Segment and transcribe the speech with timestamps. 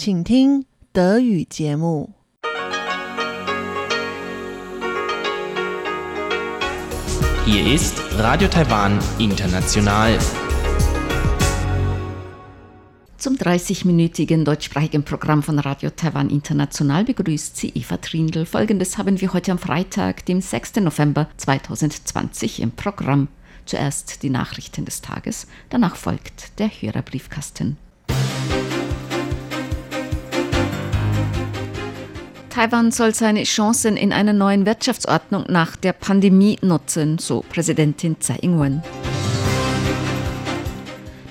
[0.00, 2.10] 请听德语节目。
[7.46, 10.18] Hier ist Radio Taiwan International.
[13.16, 18.44] Zum 30-minütigen deutschsprachigen Programm von Radio Taiwan International begrüßt sie Eva Trindl.
[18.44, 20.76] Folgendes haben wir heute am Freitag, dem 6.
[20.76, 23.28] November 2020 im Programm.
[23.64, 27.78] Zuerst die Nachrichten des Tages, danach folgt der Hörerbriefkasten.
[32.51, 38.39] Taiwan soll seine Chancen in einer neuen Wirtschaftsordnung nach der Pandemie nutzen, so Präsidentin Tsai
[38.41, 38.83] Ing-wen.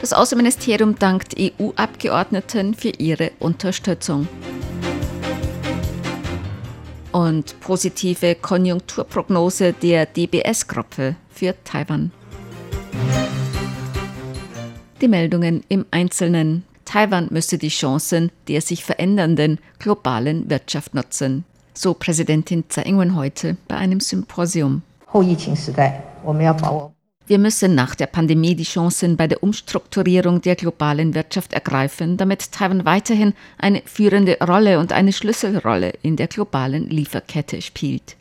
[0.01, 4.29] Das Außenministerium dankt EU-Abgeordneten für ihre Unterstützung.
[7.13, 12.13] Und positive Konjunkturprognose der DBS-Gruppe für Taiwan.
[15.03, 16.65] Die Meldungen im Einzelnen.
[16.91, 23.57] Taiwan müsse die Chancen der sich verändernden globalen Wirtschaft nutzen, so Präsidentin Tsai Ing-wen heute
[23.69, 24.83] bei einem Symposium.
[27.29, 32.51] Wir müssen nach der Pandemie die Chancen bei der Umstrukturierung der globalen Wirtschaft ergreifen, damit
[32.51, 38.17] Taiwan weiterhin eine führende Rolle und eine Schlüsselrolle in der globalen Lieferkette spielt.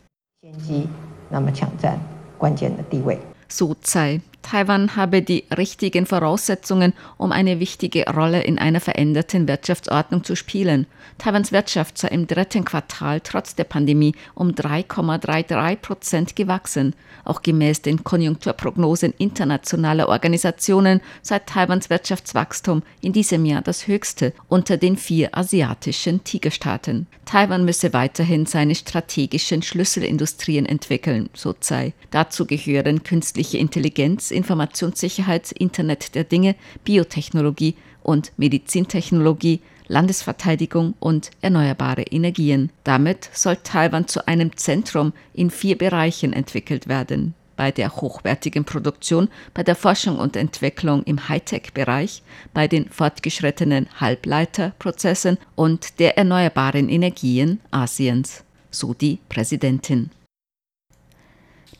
[3.48, 4.20] So Tsai.
[4.42, 10.86] Taiwan habe die richtigen Voraussetzungen, um eine wichtige Rolle in einer veränderten Wirtschaftsordnung zu spielen.
[11.18, 16.94] Taiwans Wirtschaft sei im dritten Quartal trotz der Pandemie um 3,33 Prozent gewachsen.
[17.24, 24.76] Auch gemäß den Konjunkturprognosen internationaler Organisationen sei Taiwans Wirtschaftswachstum in diesem Jahr das höchste unter
[24.76, 27.06] den vier asiatischen Tigerstaaten.
[27.24, 31.92] Taiwan müsse weiterhin seine strategischen Schlüsselindustrien entwickeln, so sei.
[32.10, 42.70] Dazu gehören künstliche Intelligenz, Informationssicherheit, Internet der Dinge, Biotechnologie und Medizintechnologie, Landesverteidigung und erneuerbare Energien.
[42.84, 47.34] Damit soll Taiwan zu einem Zentrum in vier Bereichen entwickelt werden.
[47.56, 52.22] Bei der hochwertigen Produktion, bei der Forschung und Entwicklung im Hightech-Bereich,
[52.54, 60.10] bei den fortgeschrittenen Halbleiterprozessen und der erneuerbaren Energien Asiens, so die Präsidentin.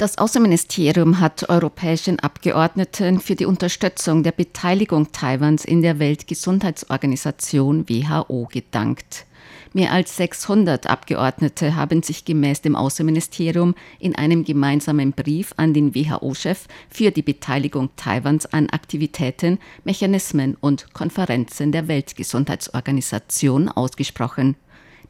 [0.00, 8.48] Das Außenministerium hat europäischen Abgeordneten für die Unterstützung der Beteiligung Taiwans in der Weltgesundheitsorganisation WHO
[8.50, 9.26] gedankt.
[9.74, 15.94] Mehr als 600 Abgeordnete haben sich gemäß dem Außenministerium in einem gemeinsamen Brief an den
[15.94, 24.56] WHO-Chef für die Beteiligung Taiwans an Aktivitäten, Mechanismen und Konferenzen der Weltgesundheitsorganisation ausgesprochen.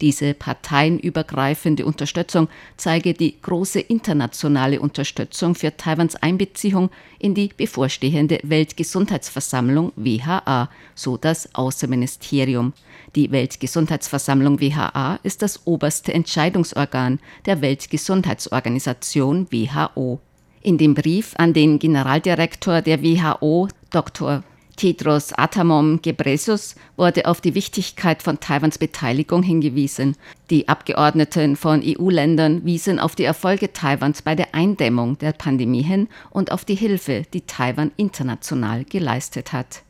[0.01, 9.93] Diese parteienübergreifende Unterstützung zeige die große internationale Unterstützung für Taiwans Einbeziehung in die bevorstehende Weltgesundheitsversammlung
[9.97, 12.73] WHA, so das Außenministerium.
[13.15, 20.21] Die Weltgesundheitsversammlung WHA ist das oberste Entscheidungsorgan der Weltgesundheitsorganisation WHO.
[20.63, 24.45] In dem Brief an den Generaldirektor der WHO, Dr.
[24.81, 30.17] Tedros Adhanom Ghebreyesus wurde auf die Wichtigkeit von Taiwans Beteiligung hingewiesen.
[30.49, 36.09] Die Abgeordneten von EU-Ländern wiesen auf die Erfolge Taiwans bei der Eindämmung der Pandemie hin
[36.31, 39.83] und auf die Hilfe, die Taiwan international geleistet hat.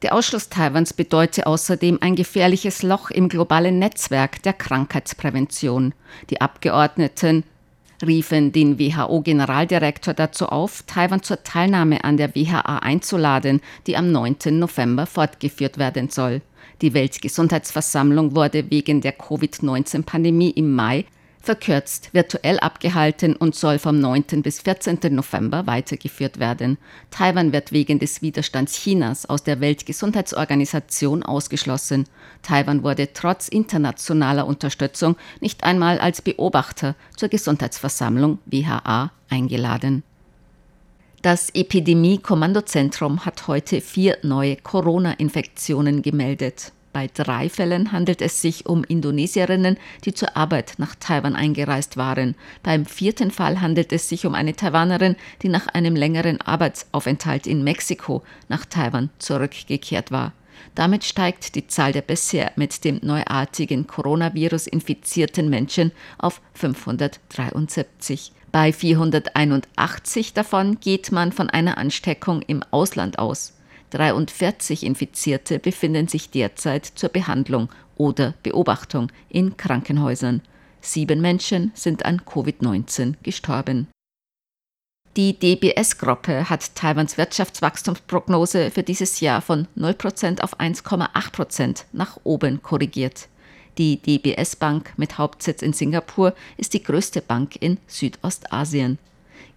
[0.00, 5.92] Der Ausschluss Taiwans bedeute außerdem ein gefährliches Loch im globalen Netzwerk der Krankheitsprävention.
[6.30, 7.44] Die Abgeordneten
[8.06, 14.36] riefen den WHO-Generaldirektor dazu auf, Taiwan zur Teilnahme an der WHA einzuladen, die am 9.
[14.58, 16.42] November fortgeführt werden soll.
[16.82, 21.04] Die Weltgesundheitsversammlung wurde wegen der Covid-19-Pandemie im Mai
[21.40, 24.42] verkürzt virtuell abgehalten und soll vom 9.
[24.42, 24.98] bis 14.
[25.10, 26.78] November weitergeführt werden.
[27.10, 32.04] Taiwan wird wegen des Widerstands Chinas aus der Weltgesundheitsorganisation ausgeschlossen.
[32.42, 40.02] Taiwan wurde trotz internationaler Unterstützung nicht einmal als Beobachter zur Gesundheitsversammlung WHA eingeladen.
[41.22, 46.72] Das Epidemie-Kommandozentrum hat heute vier neue Corona-Infektionen gemeldet.
[46.92, 52.34] Bei drei Fällen handelt es sich um Indonesierinnen, die zur Arbeit nach Taiwan eingereist waren.
[52.64, 57.62] Beim vierten Fall handelt es sich um eine Taiwanerin, die nach einem längeren Arbeitsaufenthalt in
[57.62, 60.32] Mexiko nach Taiwan zurückgekehrt war.
[60.74, 68.32] Damit steigt die Zahl der bisher mit dem neuartigen Coronavirus infizierten Menschen auf 573.
[68.52, 73.52] Bei 481 davon geht man von einer Ansteckung im Ausland aus.
[73.90, 80.42] 43 Infizierte befinden sich derzeit zur Behandlung oder Beobachtung in Krankenhäusern.
[80.80, 83.88] Sieben Menschen sind an Covid-19 gestorben.
[85.16, 93.28] Die DBS-Gruppe hat Taiwans Wirtschaftswachstumsprognose für dieses Jahr von 0% auf 1,8% nach oben korrigiert.
[93.76, 98.98] Die DBS Bank mit Hauptsitz in Singapur ist die größte Bank in Südostasien.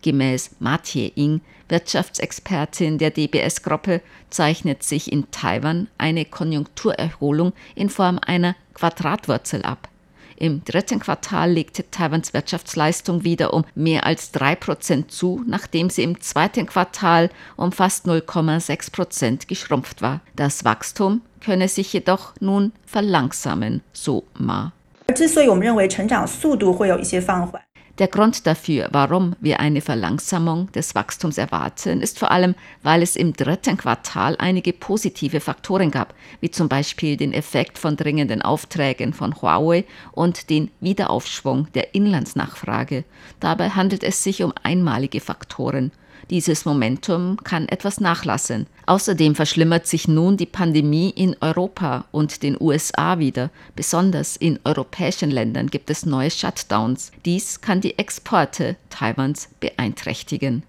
[0.02, 4.00] Gemäß Ma Tie-ing, Wirtschaftsexpertin der DBS-Gruppe,
[4.30, 9.88] zeichnet sich in Taiwan eine Konjunkturerholung in Form einer Quadratwurzel ab.
[10.36, 16.04] Im dritten Quartal legte Taiwans Wirtschaftsleistung wieder um mehr als drei Prozent zu, nachdem sie
[16.04, 20.20] im zweiten Quartal um fast 0,6 Prozent geschrumpft war.
[20.36, 24.72] Das Wachstum könne sich jedoch nun verlangsamen, so Ma.
[25.14, 27.60] 之所以我们认为成长速度会有一些放缓。
[27.99, 33.15] der Grund dafür, warum wir eine Verlangsamung des Wachstums erwarten, ist vor allem, weil es
[33.15, 39.13] im dritten Quartal einige positive Faktoren gab, wie zum Beispiel den Effekt von dringenden Aufträgen
[39.13, 43.03] von Huawei und den Wiederaufschwung der Inlandsnachfrage.
[43.39, 45.91] Dabei handelt es sich um einmalige Faktoren.
[46.29, 48.67] Dieses Momentum kann etwas nachlassen.
[48.85, 53.49] Außerdem verschlimmert sich nun die Pandemie in Europa und den USA wieder.
[53.75, 57.11] Besonders in europäischen Ländern gibt es neue Shutdowns.
[57.25, 60.63] Dies kann die Exporte Taiwans beeinträchtigen.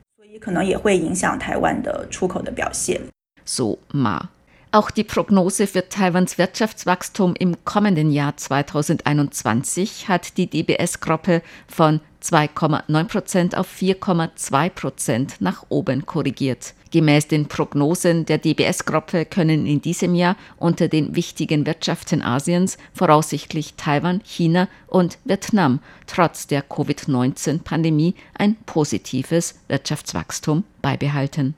[3.45, 4.29] So Ma.
[4.75, 13.05] Auch die Prognose für Taiwans Wirtschaftswachstum im kommenden Jahr 2021 hat die DBS-Gruppe von 2,9
[13.05, 16.73] Prozent auf 4,2 Prozent nach oben korrigiert.
[16.91, 23.75] Gemäß den Prognosen der DBS-Gruppe können in diesem Jahr unter den wichtigen Wirtschaften Asiens voraussichtlich
[23.75, 31.57] Taiwan, China und Vietnam trotz der Covid-19-Pandemie ein positives Wirtschaftswachstum beibehalten.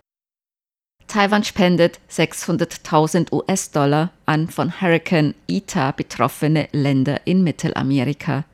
[1.07, 8.45] Taiwan spendet 600.000 US-Dollar an von Hurricane Ita betroffene Länder in Mittelamerika.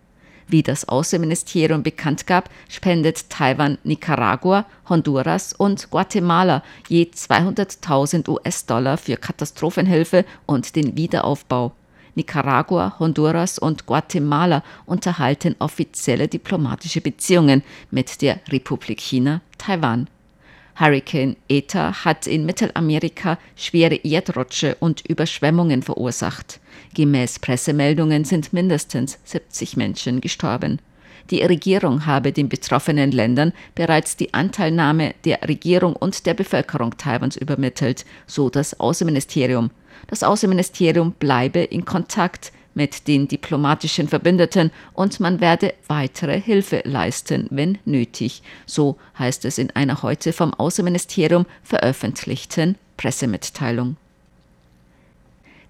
[0.52, 9.16] Wie das Außenministerium bekannt gab, spendet Taiwan Nicaragua, Honduras und Guatemala je 200.000 US-Dollar für
[9.16, 11.72] Katastrophenhilfe und den Wiederaufbau.
[12.16, 20.06] Nicaragua, Honduras und Guatemala unterhalten offizielle diplomatische Beziehungen mit der Republik China, Taiwan.
[20.78, 26.60] Hurricane Eta hat in Mittelamerika schwere Erdrutsche und Überschwemmungen verursacht.
[26.94, 30.79] Gemäß Pressemeldungen sind mindestens 70 Menschen gestorben.
[31.31, 37.37] Die Regierung habe den betroffenen Ländern bereits die Anteilnahme der Regierung und der Bevölkerung Taiwans
[37.37, 39.71] übermittelt, so das Außenministerium.
[40.09, 47.47] Das Außenministerium bleibe in Kontakt mit den diplomatischen Verbündeten und man werde weitere Hilfe leisten,
[47.50, 48.43] wenn nötig.
[48.67, 53.97] So heißt es in einer heute vom Außenministerium veröffentlichten Pressemitteilung.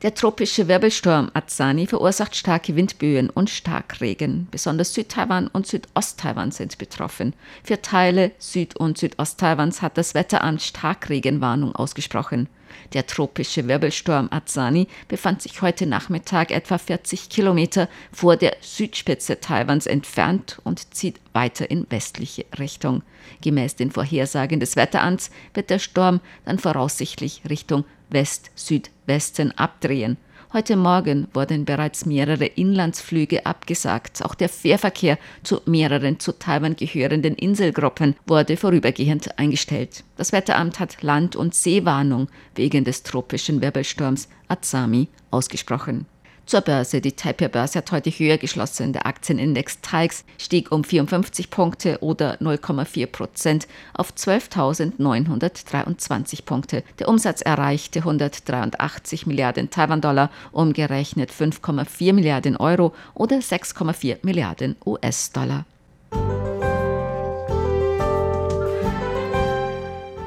[0.03, 4.49] Der tropische Wirbelsturm Azani verursacht starke Windböen und Starkregen.
[4.51, 7.35] Besonders Südtaiwan und Südosttaiwan sind betroffen.
[7.63, 12.49] Für Teile Süd- und Südosttaiwans hat das Wetteramt Starkregenwarnung ausgesprochen.
[12.93, 19.87] Der tropische Wirbelsturm Azani befand sich heute Nachmittag etwa 40 Kilometer vor der Südspitze Taiwans
[19.87, 23.03] entfernt und zieht weiter in westliche Richtung.
[23.41, 30.17] Gemäß den Vorhersagen des Wetteramts wird der Sturm dann voraussichtlich Richtung West-Südwesten abdrehen.
[30.55, 34.23] Heute Morgen wurden bereits mehrere Inlandsflüge abgesagt.
[34.23, 40.05] Auch der Fährverkehr zu mehreren zu Taiwan gehörenden Inselgruppen wurde vorübergehend eingestellt.
[40.19, 46.05] Das Wetteramt hat Land- und Seewarnung wegen des tropischen Wirbelsturms Azami ausgesprochen.
[46.47, 47.01] Zur Börse.
[47.01, 48.93] Die Taipei-Börse hat heute höher geschlossen.
[48.93, 56.83] Der Aktienindex TAIX stieg um 54 Punkte oder 0,4 Prozent auf 12.923 Punkte.
[56.99, 65.65] Der Umsatz erreichte 183 Milliarden Taiwan-Dollar, umgerechnet 5,4 Milliarden Euro oder 6,4 Milliarden US-Dollar.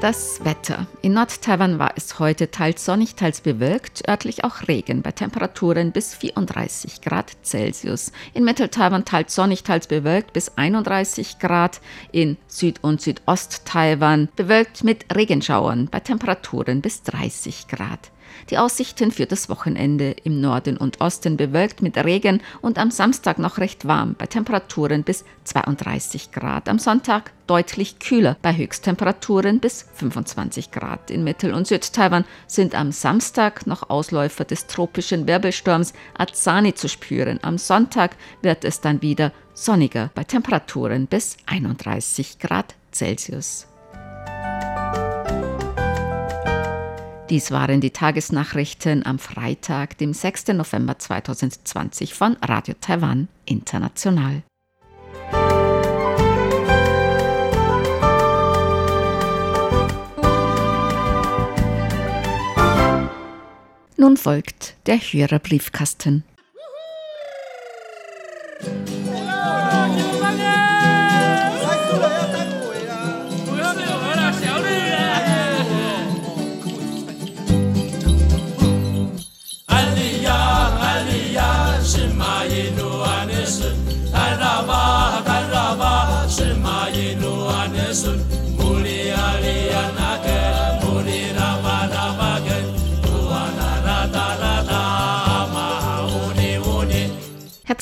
[0.06, 0.86] Das Wetter.
[1.02, 6.14] In Nord-Taiwan war es heute teils sonnig, teils bewölkt, örtlich auch Regen bei Temperaturen bis
[6.14, 8.12] 34 Grad Celsius.
[8.32, 11.80] In Mittel-Taiwan teils sonnig, teils bewölkt bis 31 Grad.
[12.12, 18.12] In Süd- und Südost-Taiwan bewölkt mit Regenschauern bei Temperaturen bis 30 Grad.
[18.50, 23.38] Die Aussichten für das Wochenende im Norden und Osten bewölkt mit Regen und am Samstag
[23.38, 26.68] noch recht warm bei Temperaturen bis 32 Grad.
[26.68, 31.10] Am Sonntag deutlich kühler bei Höchsttemperaturen bis 25 Grad.
[31.10, 37.38] In Mittel- und Südtaiwan sind am Samstag noch Ausläufer des tropischen Wirbelsturms Azani zu spüren.
[37.42, 43.66] Am Sonntag wird es dann wieder sonniger bei Temperaturen bis 31 Grad Celsius.
[47.28, 50.48] Dies waren die Tagesnachrichten am Freitag, dem 6.
[50.48, 54.44] November 2020 von Radio Taiwan International.
[63.96, 66.22] Nun folgt der Hörerbriefkasten.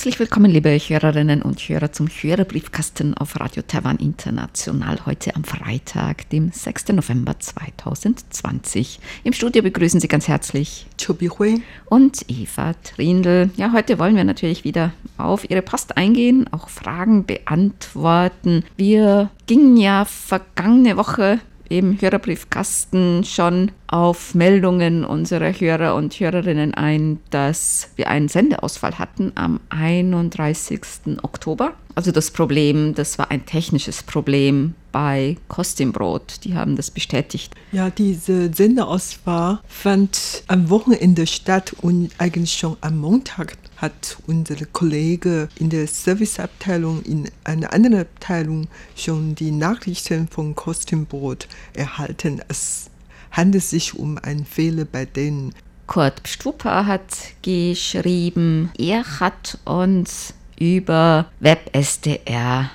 [0.04, 6.28] Herzlich willkommen, liebe Hörerinnen und Hörer, zum Hörerbriefkasten auf Radio Taiwan International heute am Freitag,
[6.28, 6.88] dem 6.
[6.88, 9.00] November 2020.
[9.23, 13.49] Im Studio begrüßen Sie ganz herzlich Chobi Hui und Eva Trindl.
[13.56, 18.62] Ja, heute wollen wir natürlich wieder auf Ihre Post eingehen, auch Fragen beantworten.
[18.76, 27.20] Wir gingen ja vergangene Woche im Hörerbriefkasten schon auf Meldungen unserer Hörer und Hörerinnen ein,
[27.30, 30.80] dass wir einen Sendeausfall hatten am 31.
[31.22, 31.74] Oktober.
[31.94, 36.42] Also das Problem, das war ein technisches Problem bei Kostimbrot.
[36.42, 37.54] Die haben das bestätigt.
[37.70, 45.48] Ja, diese Sendeausfall fand am Wochenende statt und eigentlich schon am Montag hat unser Kollege
[45.54, 52.40] in der Serviceabteilung in einer anderen Abteilung schon die Nachrichten von Kostümbrot erhalten.
[52.48, 52.90] Es
[53.34, 55.54] handelt sich um einen Fehler bei denen.
[55.86, 57.02] Kurt Pstupa hat
[57.42, 62.70] geschrieben, er hat uns über WebSDR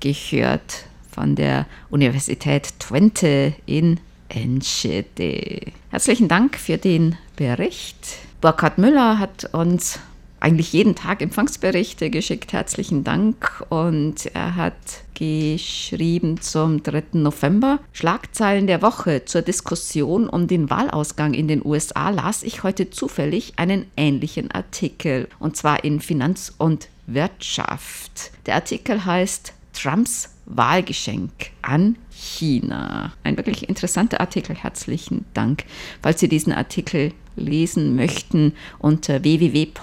[0.00, 5.72] gehört von der Universität Twente in Enschede.
[5.90, 8.18] Herzlichen Dank für den Bericht.
[8.40, 9.98] Burkhard Müller hat uns
[10.44, 12.52] eigentlich jeden Tag Empfangsberichte geschickt.
[12.52, 13.64] Herzlichen Dank.
[13.70, 14.74] Und er hat
[15.14, 17.04] geschrieben zum 3.
[17.12, 17.80] November.
[17.94, 23.54] Schlagzeilen der Woche zur Diskussion um den Wahlausgang in den USA las ich heute zufällig
[23.56, 25.28] einen ähnlichen Artikel.
[25.38, 28.30] Und zwar in Finanz und Wirtschaft.
[28.44, 33.12] Der Artikel heißt Trumps Wahlgeschenk an China.
[33.22, 34.56] Ein wirklich interessanter Artikel.
[34.56, 35.64] Herzlichen Dank.
[36.02, 39.74] Falls Sie diesen Artikel lesen möchten, unter www.fuw.ch.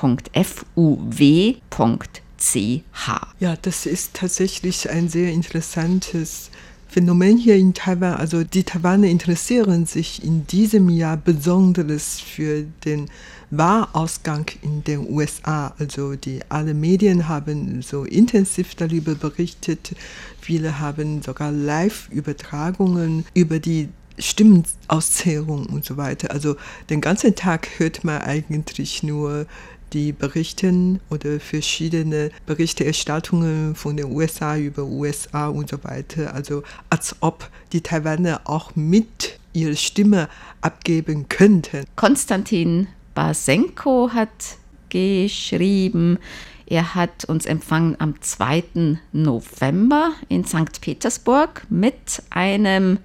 [3.40, 6.50] Ja, das ist tatsächlich ein sehr interessantes
[6.88, 8.16] Phänomen hier in Taiwan.
[8.16, 13.10] Also die Taiwaner interessieren sich in diesem Jahr besonders für den
[13.52, 15.74] Wahlausgang in den USA.
[15.78, 19.94] Also die alle Medien haben so intensiv darüber berichtet.
[20.40, 26.32] Viele haben sogar Live-Übertragungen über die Stimmenauszählung und so weiter.
[26.32, 26.56] Also
[26.90, 29.46] den ganzen Tag hört man eigentlich nur
[29.94, 36.34] die Berichten oder verschiedene Berichterstattungen von den USA über USA und so weiter.
[36.34, 40.30] Also als ob die Taiwaner auch mit ihre Stimme
[40.62, 41.84] abgeben könnten.
[41.98, 44.58] Konstantin Basenko hat
[44.90, 46.18] geschrieben,
[46.66, 48.98] er hat uns empfangen am 2.
[49.12, 50.80] November in St.
[50.80, 53.00] Petersburg mit einem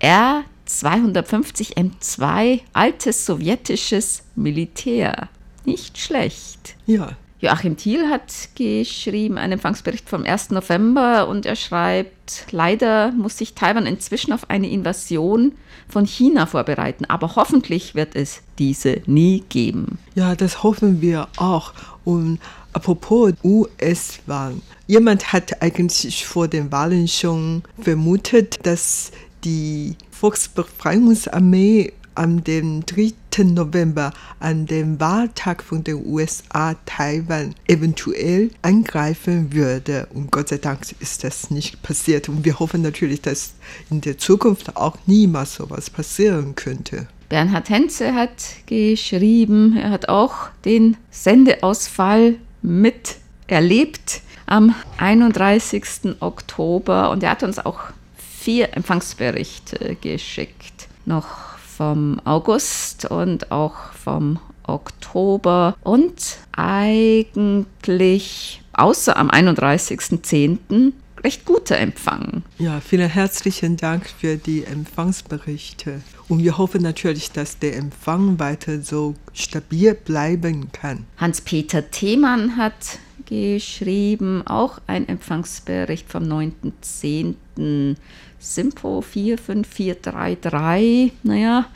[0.00, 5.28] R250 M2 altes sowjetisches Militär.
[5.66, 6.76] Nicht schlecht.
[6.86, 7.16] Ja.
[7.42, 10.50] Joachim Thiel hat geschrieben einen Empfangsbericht vom 1.
[10.50, 15.52] November und er schreibt, leider muss sich Taiwan inzwischen auf eine Invasion
[15.88, 19.98] von China vorbereiten, aber hoffentlich wird es diese nie geben.
[20.14, 21.72] Ja, das hoffen wir auch.
[22.04, 22.40] Und
[22.74, 24.60] apropos US-Wahlen.
[24.86, 29.12] Jemand hat eigentlich vor den Wahlen schon vermutet, dass
[29.44, 33.44] die Volksbefreiungsarmee am dem 3.
[33.44, 40.06] November, an dem Wahltag von den USA Taiwan eventuell angreifen würde.
[40.12, 42.28] Und Gott sei Dank ist das nicht passiert.
[42.28, 43.54] Und wir hoffen natürlich, dass
[43.88, 47.08] in der Zukunft auch niemals sowas passieren könnte.
[47.30, 56.20] Bernhard Henze hat geschrieben, er hat auch den Sendeausfall miterlebt am 31.
[56.20, 57.80] Oktober und er hat uns auch
[58.18, 60.88] vier Empfangsberichte geschickt.
[61.06, 61.49] Noch
[61.80, 70.92] vom August und auch vom Oktober und eigentlich außer am 31.10.
[71.24, 72.42] recht guter Empfang.
[72.58, 76.02] Ja, vielen herzlichen Dank für die Empfangsberichte.
[76.28, 81.06] Und wir hoffen natürlich, dass der Empfang weiter so stabil bleiben kann.
[81.16, 87.96] Hans-Peter Themann hat geschrieben, auch ein Empfangsbericht vom 9.10.
[88.40, 91.66] Simpo 45433, naja,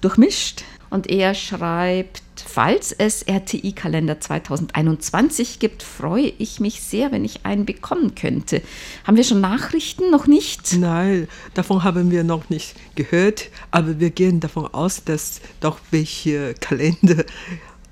[0.00, 0.64] durchmischt.
[0.90, 7.66] Und er schreibt, falls es RTI-Kalender 2021 gibt, freue ich mich sehr, wenn ich einen
[7.66, 8.62] bekommen könnte.
[9.04, 10.10] Haben wir schon Nachrichten?
[10.10, 10.76] Noch nicht?
[10.78, 16.54] Nein, davon haben wir noch nicht gehört, aber wir gehen davon aus, dass doch welche
[16.60, 17.24] Kalender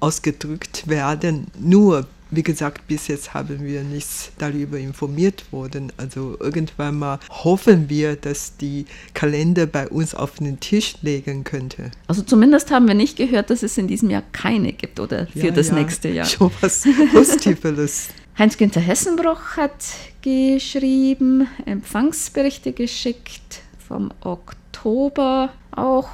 [0.01, 1.47] ausgedrückt werden.
[1.59, 5.93] Nur wie gesagt, bis jetzt haben wir nichts darüber informiert worden.
[5.97, 11.91] Also irgendwann mal hoffen wir, dass die Kalender bei uns auf den Tisch legen könnte.
[12.07, 15.47] Also zumindest haben wir nicht gehört, dass es in diesem Jahr keine gibt oder für
[15.47, 16.27] ja, das ja, nächste Jahr.
[16.27, 18.09] Schon was Positives.
[18.39, 19.85] Heinz-Günther Hessenbruch hat
[20.23, 25.53] geschrieben, Empfangsberichte geschickt vom Oktober.
[25.71, 26.09] Auch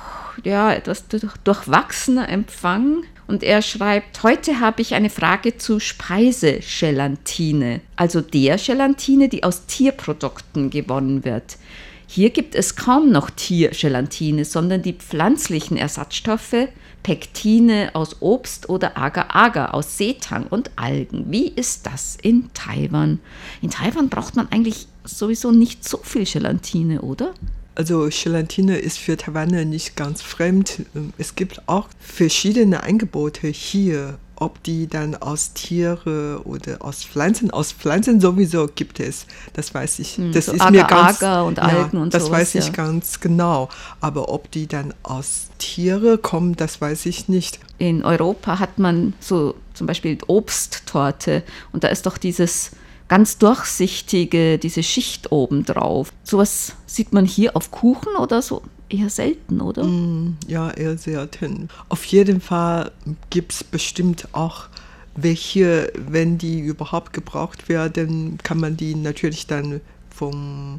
[0.45, 1.05] ja, etwas
[1.45, 3.05] durchwachsener Empfang.
[3.31, 9.67] Und er schreibt, heute habe ich eine Frage zu Speisegelatine, also der Gelatine, die aus
[9.67, 11.57] Tierprodukten gewonnen wird.
[12.09, 16.67] Hier gibt es kaum noch Tiergelatine, sondern die pflanzlichen Ersatzstoffe,
[17.05, 21.27] Pektine aus Obst oder Agar-Agar aus Seetang und Algen.
[21.29, 23.21] Wie ist das in Taiwan?
[23.63, 27.33] In Taiwan braucht man eigentlich sowieso nicht so viel Gelatine, oder?
[27.81, 30.83] Also Gelatine ist für Taiwaner nicht ganz fremd.
[31.17, 37.73] Es gibt auch verschiedene Angebote hier, ob die dann aus Tiere oder aus Pflanzen, aus
[37.73, 40.19] Pflanzen sowieso gibt es, das weiß ich.
[40.19, 42.55] Hm, das so ist Agar, mir ganz Agar und Algen ja, und das sowas, weiß
[42.57, 42.73] ich ja.
[42.73, 43.71] ganz genau.
[44.03, 47.61] Aber ob die dann aus Tiere kommen, das weiß ich nicht.
[47.79, 52.73] In Europa hat man so zum Beispiel Obsttorte und da ist doch dieses
[53.11, 56.13] ganz durchsichtige, diese Schicht oben drauf.
[56.23, 59.83] Sowas sieht man hier auf Kuchen oder so eher selten, oder?
[59.83, 61.69] Mm, ja, eher selten.
[61.89, 62.93] Auf jeden Fall
[63.29, 64.67] gibt es bestimmt auch
[65.17, 70.79] welche, wenn die überhaupt gebraucht werden, kann man die natürlich dann vom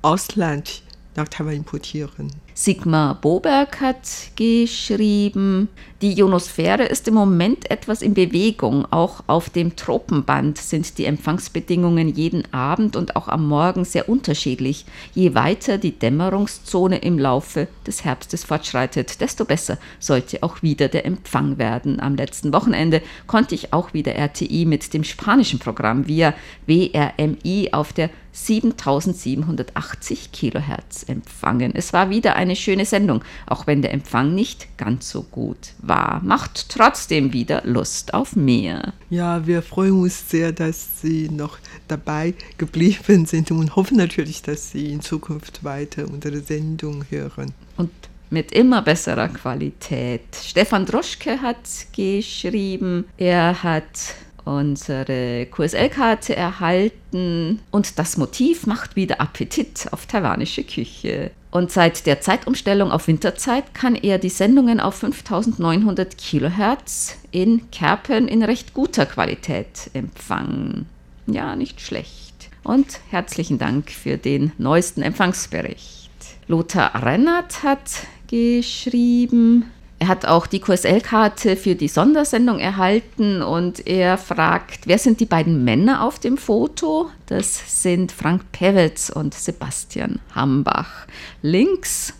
[0.00, 0.82] Ausland
[1.14, 2.32] nach Taiwan importieren.
[2.62, 5.68] Sigmar Boberg hat geschrieben,
[6.02, 8.86] die Ionosphäre ist im Moment etwas in Bewegung.
[8.90, 14.84] Auch auf dem Tropenband sind die Empfangsbedingungen jeden Abend und auch am Morgen sehr unterschiedlich.
[15.14, 21.06] Je weiter die Dämmerungszone im Laufe des Herbstes fortschreitet, desto besser sollte auch wieder der
[21.06, 21.98] Empfang werden.
[21.98, 26.34] Am letzten Wochenende konnte ich auch wieder RTI mit dem spanischen Programm via
[26.66, 31.72] WRMI auf der 7780 Kilohertz empfangen.
[31.74, 36.20] Es war wieder eine schöne Sendung, auch wenn der Empfang nicht ganz so gut war.
[36.24, 38.92] Macht trotzdem wieder Lust auf mehr.
[39.08, 41.58] Ja, wir freuen uns sehr, dass Sie noch
[41.88, 47.52] dabei geblieben sind und hoffen natürlich, dass Sie in Zukunft weiter unsere Sendung hören.
[47.76, 47.90] Und
[48.30, 50.22] mit immer besserer Qualität.
[50.40, 51.56] Stefan Droschke hat
[51.94, 61.32] geschrieben, er hat unsere QSL-Karte erhalten und das Motiv macht wieder Appetit auf taiwanische Küche.
[61.50, 68.28] Und seit der Zeitumstellung auf Winterzeit kann er die Sendungen auf 5900 Kilohertz in Kerpen
[68.28, 70.86] in recht guter Qualität empfangen.
[71.26, 72.50] Ja, nicht schlecht.
[72.62, 76.10] Und herzlichen Dank für den neuesten Empfangsbericht.
[76.46, 79.64] Lothar Rennert hat geschrieben,
[80.00, 85.26] er hat auch die QSL-Karte für die Sondersendung erhalten und er fragt, wer sind die
[85.26, 87.10] beiden Männer auf dem Foto?
[87.26, 91.06] Das sind Frank Pewitz und Sebastian Hambach.
[91.42, 92.14] Links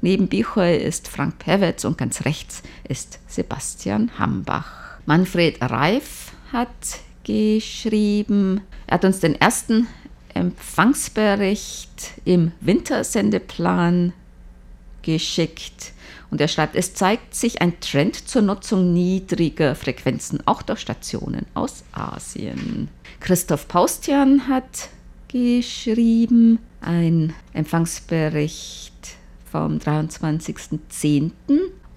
[0.00, 4.96] neben Bichoy ist Frank Pewitz und ganz rechts ist Sebastian Hambach.
[5.04, 6.70] Manfred Reif hat
[7.24, 9.88] geschrieben, er hat uns den ersten
[10.32, 14.14] Empfangsbericht im Wintersendeplan
[15.02, 15.92] geschickt.
[16.36, 21.46] Und er schreibt, es zeigt sich ein Trend zur Nutzung niedriger Frequenzen, auch durch Stationen
[21.54, 22.88] aus Asien.
[23.20, 24.90] Christoph Paustian hat
[25.28, 28.92] geschrieben, ein Empfangsbericht
[29.50, 31.30] vom 23.10.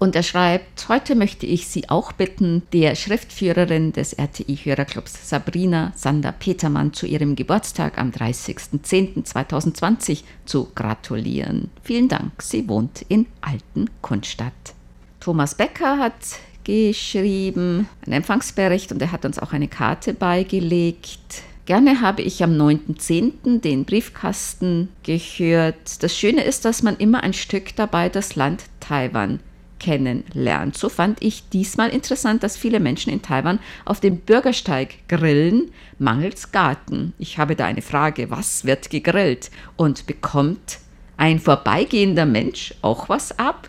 [0.00, 6.94] Und er schreibt, heute möchte ich Sie auch bitten, der Schriftführerin des RTI-Hörerclubs Sabrina Sander-Petermann
[6.94, 11.68] zu ihrem Geburtstag am 30.10.2020 zu gratulieren.
[11.82, 14.54] Vielen Dank, sie wohnt in Alten Kunststadt.
[15.20, 16.14] Thomas Becker hat
[16.64, 21.42] geschrieben, einen Empfangsbericht und er hat uns auch eine Karte beigelegt.
[21.66, 23.60] Gerne habe ich am 9.10.
[23.60, 26.02] den Briefkasten gehört.
[26.02, 29.40] Das Schöne ist, dass man immer ein Stück dabei das Land Taiwan
[29.80, 30.76] kennenlernt.
[30.76, 36.52] So fand ich diesmal interessant, dass viele Menschen in Taiwan auf dem Bürgersteig grillen, mangels
[36.52, 37.14] Garten.
[37.18, 39.50] Ich habe da eine Frage, was wird gegrillt?
[39.76, 40.78] Und bekommt
[41.16, 43.68] ein vorbeigehender Mensch auch was ab?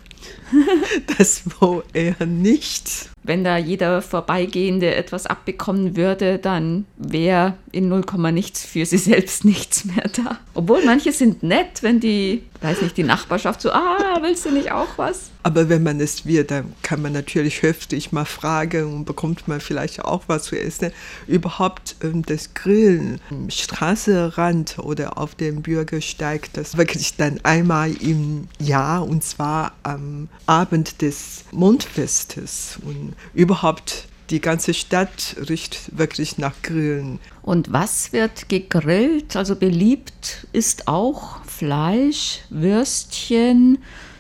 [1.17, 3.11] das wohl eher nicht.
[3.24, 9.46] Wenn da jeder Vorbeigehende etwas abbekommen würde, dann wäre in 0, nichts für sie selbst
[9.46, 10.40] nichts mehr da.
[10.54, 14.72] Obwohl manche sind nett, wenn die, weiß nicht, die Nachbarschaft so, ah, willst du nicht
[14.72, 15.32] auch was?
[15.44, 19.60] Aber wenn man es wird, dann kann man natürlich höflich mal fragen und bekommt man
[19.60, 20.92] vielleicht auch was zu essen.
[21.28, 28.48] Überhaupt ähm, das Grillen am Straßenrand oder auf dem Bürgersteig, das wirklich dann einmal im
[28.60, 32.78] Jahr und zwar am Abend des Mondfestes.
[32.86, 37.19] Und überhaupt die ganze Stadt riecht wirklich nach Grillen.
[37.41, 39.36] Und was wird gegrillt?
[39.36, 43.80] Also beliebt ist auch Fleisch, Würstchen,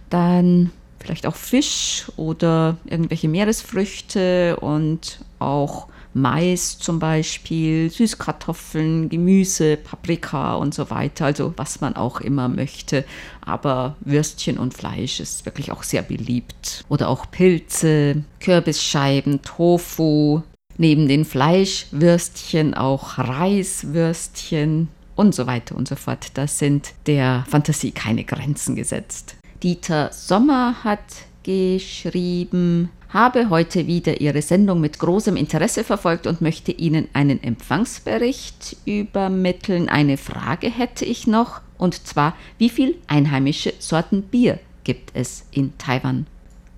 [0.09, 10.55] dann vielleicht auch Fisch oder irgendwelche Meeresfrüchte und auch Mais zum Beispiel, Süßkartoffeln, Gemüse, Paprika
[10.55, 13.05] und so weiter, also was man auch immer möchte.
[13.39, 16.83] Aber Würstchen und Fleisch ist wirklich auch sehr beliebt.
[16.89, 20.41] Oder auch Pilze, Kürbisscheiben, Tofu,
[20.77, 26.31] neben den Fleischwürstchen auch Reiswürstchen und so weiter und so fort.
[26.33, 29.35] Da sind der Fantasie keine Grenzen gesetzt.
[29.63, 30.99] Dieter Sommer hat
[31.43, 38.77] geschrieben, habe heute wieder Ihre Sendung mit großem Interesse verfolgt und möchte Ihnen einen Empfangsbericht
[38.85, 39.89] übermitteln.
[39.89, 45.77] Eine Frage hätte ich noch, und zwar, wie viel einheimische Sorten Bier gibt es in
[45.77, 46.25] Taiwan?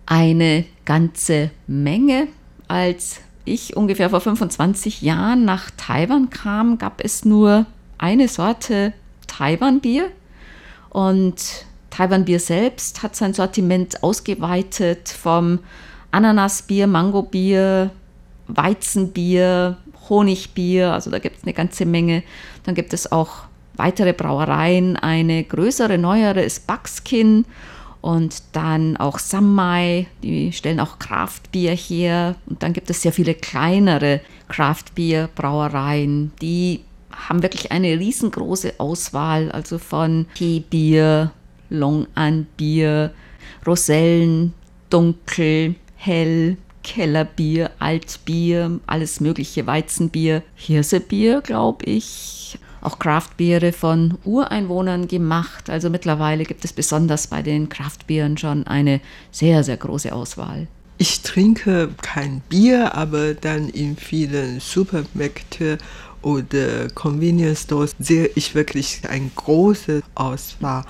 [0.06, 2.28] Eine ganze Menge.
[2.68, 7.66] Als ich ungefähr vor 25 Jahren nach Taiwan kam, gab es nur
[7.98, 8.94] eine Sorte
[9.28, 10.10] Taiwan-Bier
[10.90, 15.60] und Taiwan-Bier selbst hat sein Sortiment ausgeweitet vom
[16.14, 17.92] Ananasbier, Mangobier,
[18.48, 19.78] Weizenbier,
[20.10, 22.24] Honigbier, also da gibt es eine ganze Menge.
[22.64, 23.44] Dann gibt es auch
[23.76, 24.96] weitere Brauereien.
[24.98, 27.46] Eine größere, neuere ist Buckskin
[28.02, 32.36] und dann auch Sammai, die stellen auch Kraftbier her.
[32.46, 39.78] Und dann gibt es sehr viele kleinere Kraftbier-Brauereien, die haben wirklich eine riesengroße Auswahl, also
[39.78, 41.32] von Teebier,
[41.70, 43.14] Long An Bier,
[43.66, 44.54] Rosellen,
[44.90, 52.60] Dunkel, Hell, Kellerbier, Altbier, alles mögliche, Weizenbier, Hirsebier, glaube ich.
[52.82, 55.70] Auch Craftbiere von Ureinwohnern gemacht.
[55.70, 59.00] Also mittlerweile gibt es besonders bei den Craftbieren schon eine
[59.32, 60.68] sehr, sehr große Auswahl.
[60.98, 65.78] Ich trinke kein Bier, aber dann in vielen Supermärkten
[66.22, 70.84] oder Convenience Stores sehe ich wirklich eine große Auswahl.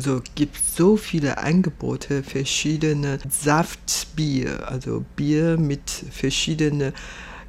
[0.00, 6.94] Also gibt so viele Angebote, verschiedene Saftbier, also Bier mit verschiedenen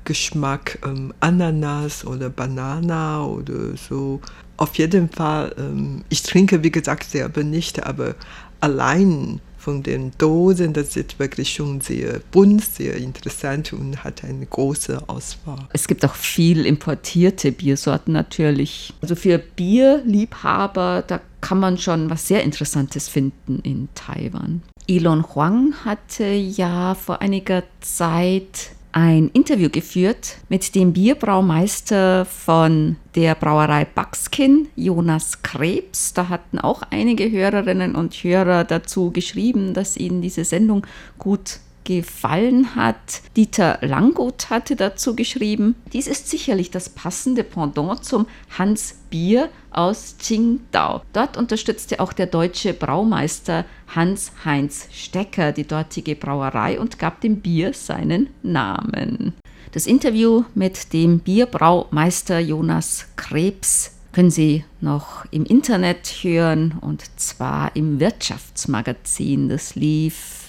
[0.03, 4.19] Geschmack, ähm, Ananas oder Banana oder so.
[4.57, 8.15] Auf jeden Fall, ähm, ich trinke wie gesagt selber nicht, aber
[8.59, 14.45] allein von den Dosen, das ist wirklich schon sehr bunt, sehr interessant und hat eine
[14.45, 15.69] große Auswahl.
[15.71, 18.93] Es gibt auch viel importierte Biersorten natürlich.
[19.01, 24.61] Also für Bierliebhaber, da kann man schon was sehr Interessantes finden in Taiwan.
[24.87, 33.35] Elon Huang hatte ja vor einiger Zeit ein Interview geführt mit dem Bierbraumeister von der
[33.35, 36.13] Brauerei Buckskin, Jonas Krebs.
[36.13, 40.85] Da hatten auch einige Hörerinnen und Hörer dazu geschrieben, dass ihnen diese Sendung
[41.17, 43.21] gut gefallen hat.
[43.35, 48.27] Dieter Langut hatte dazu geschrieben, dies ist sicherlich das passende Pendant zum
[48.57, 51.01] Hans Bier aus Qingdao.
[51.13, 57.73] Dort unterstützte auch der deutsche Braumeister Hans-Heinz Stecker die dortige Brauerei und gab dem Bier
[57.73, 59.33] seinen Namen.
[59.71, 67.75] Das Interview mit dem Bierbraumeister Jonas Krebs können Sie noch im Internet hören und zwar
[67.75, 69.47] im Wirtschaftsmagazin.
[69.47, 70.41] Das lief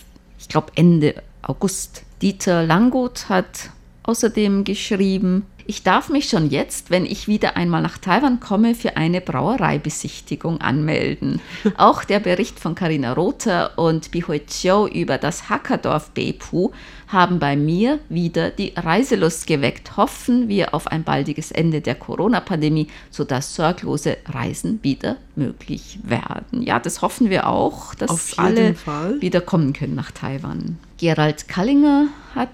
[0.42, 2.02] ich glaube Ende August.
[2.20, 3.70] Dieter Langut hat
[4.02, 8.96] außerdem geschrieben, ich darf mich schon jetzt, wenn ich wieder einmal nach Taiwan komme, für
[8.96, 11.40] eine Brauereibesichtigung anmelden.
[11.76, 16.70] Auch der Bericht von Karina Rother und Bihui Chiu über das Hackerdorf Bepu
[17.08, 19.96] haben bei mir wieder die Reiselust geweckt.
[19.96, 26.62] Hoffen wir auf ein baldiges Ende der Corona-Pandemie, sodass sorglose Reisen wieder möglich werden.
[26.62, 29.20] Ja, das hoffen wir auch, dass alle Fall.
[29.20, 30.78] wieder kommen können nach Taiwan.
[30.98, 32.48] Gerald Kallinger hat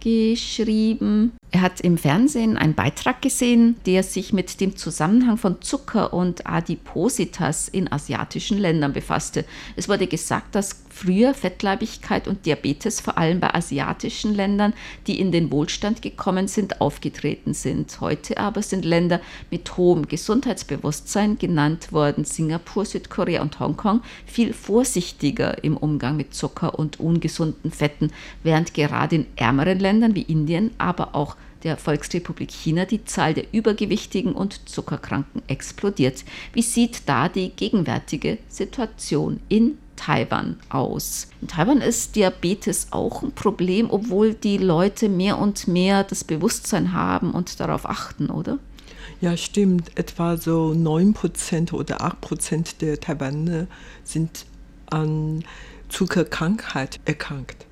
[0.00, 6.12] geschrieben, Er hat im Fernsehen einen Beitrag gesehen, der sich mit dem Zusammenhang von Zucker
[6.12, 9.46] und Adipositas in asiatischen Ländern befasste.
[9.74, 14.74] Es wurde gesagt, dass früher Fettleibigkeit und Diabetes vor allem bei asiatischen Ländern,
[15.06, 18.02] die in den Wohlstand gekommen sind, aufgetreten sind.
[18.02, 25.64] Heute aber sind Länder mit hohem Gesundheitsbewusstsein genannt worden, Singapur, Südkorea und Hongkong, viel vorsichtiger
[25.64, 28.10] im Umgang mit Zucker und ungesunden Fetten,
[28.42, 33.52] während gerade in ärmeren Ländern wie Indien, aber auch der Volksrepublik China die Zahl der
[33.52, 36.24] Übergewichtigen und Zuckerkranken explodiert.
[36.52, 41.28] Wie sieht da die gegenwärtige Situation in Taiwan aus?
[41.40, 46.92] In Taiwan ist Diabetes auch ein Problem, obwohl die Leute mehr und mehr das Bewusstsein
[46.92, 48.58] haben und darauf achten, oder?
[49.20, 49.96] Ja, stimmt.
[49.98, 53.66] Etwa so 9% oder 8% der Taiwaner
[54.04, 54.44] sind
[54.90, 55.44] an
[55.88, 57.65] Zuckerkrankheit erkrankt.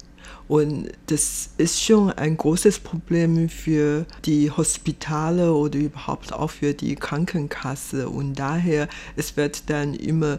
[0.46, 6.96] Und das ist schon ein großes Problem für die Hospitale oder überhaupt auch für die
[6.96, 8.08] Krankenkasse.
[8.08, 10.38] Und daher, es wird dann immer,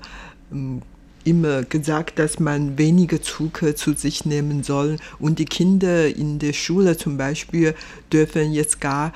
[0.51, 0.83] ähm,
[1.23, 4.97] immer gesagt, dass man weniger Zucker zu sich nehmen soll.
[5.17, 7.73] Und die Kinder in der Schule zum Beispiel
[8.11, 9.11] dürfen jetzt gar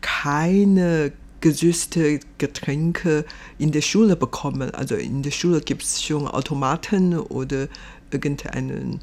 [0.00, 3.24] keine gesüßte Getränke
[3.58, 4.74] in der Schule bekommen.
[4.74, 7.68] Also in der Schule gibt es schon Automaten oder
[8.10, 9.00] irgendeinen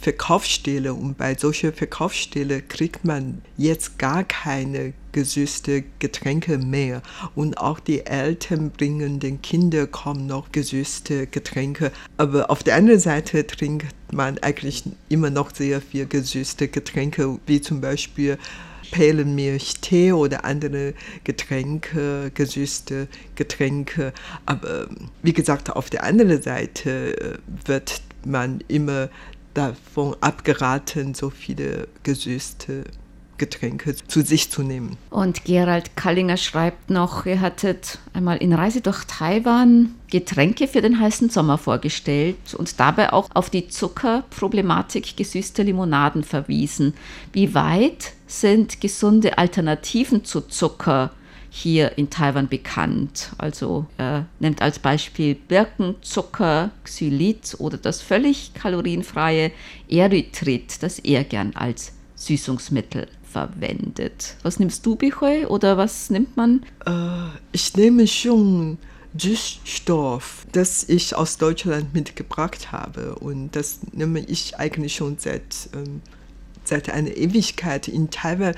[0.00, 7.02] Verkaufsstelle und bei solcher Verkaufsstelle kriegt man jetzt gar keine gesüßte Getränke mehr
[7.34, 11.92] und auch die Eltern bringen den Kindern kaum noch gesüßte Getränke.
[12.16, 17.60] Aber auf der anderen Seite trinkt man eigentlich immer noch sehr viel gesüßte Getränke, wie
[17.60, 18.38] zum Beispiel
[18.90, 24.12] Perlenmilch, Tee oder andere Getränke, gesüßte Getränke.
[24.46, 24.88] Aber
[25.22, 29.08] wie gesagt, auf der anderen Seite äh, wird man immer
[29.58, 32.84] davon abgeraten, so viele gesüßte
[33.38, 34.96] Getränke zu sich zu nehmen.
[35.10, 40.98] Und Gerald Kallinger schreibt noch, ihr hattet einmal in Reise durch Taiwan Getränke für den
[40.98, 46.94] heißen Sommer vorgestellt und dabei auch auf die Zuckerproblematik gesüßter Limonaden verwiesen.
[47.32, 51.10] Wie weit sind gesunde Alternativen zu Zucker
[51.50, 53.30] hier in Taiwan bekannt.
[53.38, 59.52] Also er nimmt als Beispiel Birkenzucker, Xylit oder das völlig kalorienfreie
[59.88, 64.36] Erythrit, das er gern als Süßungsmittel verwendet.
[64.42, 66.62] Was nimmst du, Bichoy, oder was nimmt man?
[66.86, 68.78] Äh, ich nehme schon
[69.16, 73.14] Süßstoff, das ich aus Deutschland mitgebracht habe.
[73.16, 76.02] Und das nehme ich eigentlich schon seit, ähm,
[76.64, 77.88] seit einer Ewigkeit.
[77.88, 78.54] In Taiwan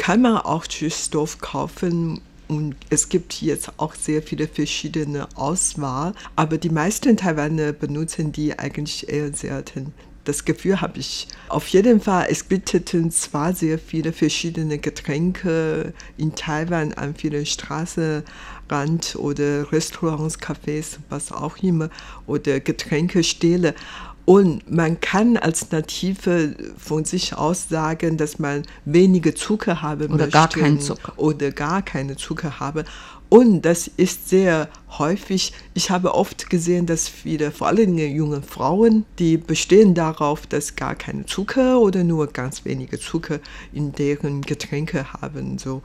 [0.00, 6.56] kann man auch Süßstoff kaufen und es gibt jetzt auch sehr viele verschiedene Auswahl, aber
[6.56, 9.92] die meisten Taiwaner benutzen die eigentlich eher selten.
[10.24, 11.28] Das Gefühl habe ich.
[11.50, 19.16] Auf jeden Fall, es bieteten zwar sehr viele verschiedene Getränke in Taiwan an vielen Straßenrand
[19.16, 21.90] oder Restaurants, Cafés, was auch immer,
[22.26, 23.74] oder Getränkestelle.
[24.24, 30.26] Und man kann als Native von sich aus sagen, dass man weniger Zucker haben oder
[30.26, 30.30] möchte.
[30.30, 31.12] gar keinen Zucker.
[31.16, 32.84] Oder gar keine Zucker haben.
[33.30, 35.52] Und das ist sehr häufig.
[35.74, 40.96] Ich habe oft gesehen, dass viele, vor allem junge Frauen, die bestehen darauf, dass gar
[40.96, 43.38] keine Zucker oder nur ganz wenige Zucker
[43.72, 45.58] in deren Getränke haben.
[45.58, 45.80] So,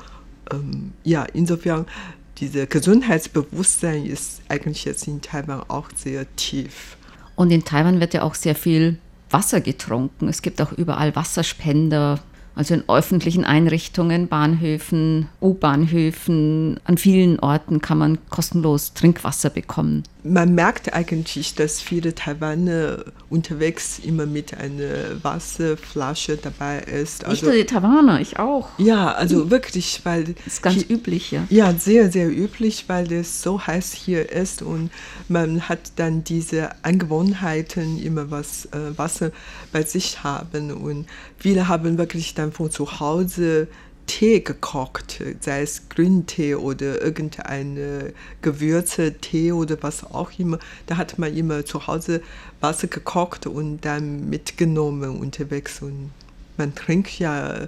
[0.52, 1.86] ähm, ja, insofern,
[2.40, 6.98] dieses Gesundheitsbewusstsein ist eigentlich jetzt in Taiwan auch sehr tief.
[7.36, 8.98] Und in Taiwan wird ja auch sehr viel
[9.30, 10.28] Wasser getrunken.
[10.28, 12.20] Es gibt auch überall Wasserspender,
[12.56, 20.04] also in öffentlichen Einrichtungen, Bahnhöfen, U-Bahnhöfen, an vielen Orten kann man kostenlos Trinkwasser bekommen.
[20.24, 27.24] Man merkt eigentlich, dass viele Taiwaner unterwegs immer mit einer Wasserflasche dabei ist.
[27.26, 28.70] Also, Nicht nur die Taiwaner, ich auch.
[28.80, 30.24] Ja, also wirklich, weil...
[30.24, 31.44] Das ist ganz hier, üblich, ja.
[31.50, 34.90] Ja, sehr, sehr üblich, weil es so heiß hier ist und
[35.28, 39.32] man hat dann diese Angewohnheiten, immer was äh, Wasser
[39.72, 41.06] bei sich haben und
[41.38, 43.68] viele haben wirklich dann von zu Hause
[44.08, 50.60] Tee gekocht, sei es Grüntee oder irgendeine Gewürze, Tee oder was auch immer.
[50.86, 52.22] Da hat man immer zu Hause
[52.62, 55.82] Wasser gekocht und dann mitgenommen unterwegs.
[55.82, 56.12] Und
[56.56, 57.68] man trinkt ja äh,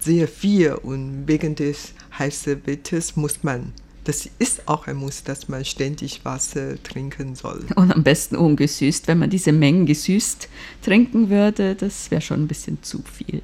[0.00, 3.72] sehr viel und wegen des heißen Wetters muss man
[4.06, 7.64] das ist auch ein Muss, dass man ständig Wasser trinken soll.
[7.74, 9.08] Und am besten ungesüßt.
[9.08, 10.48] Wenn man diese Mengen gesüßt
[10.82, 13.42] trinken würde, das wäre schon ein bisschen zu viel.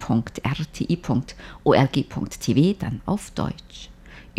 [2.79, 3.91] dann auf Deutsch.